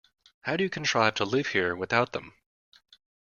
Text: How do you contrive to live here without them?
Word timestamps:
How 0.45 0.57
do 0.57 0.63
you 0.63 0.69
contrive 0.71 1.13
to 1.13 1.25
live 1.25 1.49
here 1.49 1.75
without 1.75 2.11
them? 2.11 2.33